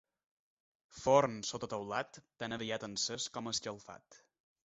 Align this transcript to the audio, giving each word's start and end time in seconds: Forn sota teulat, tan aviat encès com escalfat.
Forn 0.99 1.35
sota 1.49 1.69
teulat, 1.75 2.19
tan 2.43 2.57
aviat 2.57 2.85
encès 2.89 3.29
com 3.37 3.51
escalfat. 3.55 4.21